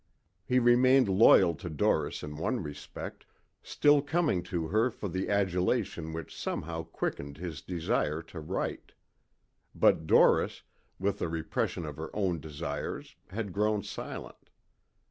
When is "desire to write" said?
7.61-8.93